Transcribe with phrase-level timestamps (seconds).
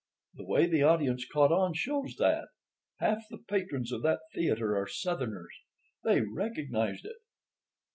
[0.33, 2.47] The way the audience caught on shows that.
[2.97, 5.53] Half the patrons of that theater are Southerners.
[6.03, 7.17] They recognized it."